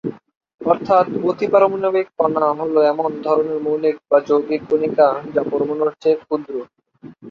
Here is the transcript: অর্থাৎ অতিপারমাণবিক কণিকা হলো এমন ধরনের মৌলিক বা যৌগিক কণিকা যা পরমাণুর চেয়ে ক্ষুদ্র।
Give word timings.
অর্থাৎ 0.61 1.05
অতিপারমাণবিক 1.29 2.07
কণিকা 2.17 2.49
হলো 2.59 2.79
এমন 2.91 3.09
ধরনের 3.25 3.59
মৌলিক 3.65 3.95
বা 4.09 4.17
যৌগিক 4.27 4.61
কণিকা 4.69 5.05
যা 5.33 5.41
পরমাণুর 5.51 5.89
চেয়ে 6.01 6.17
ক্ষুদ্র। 6.21 6.53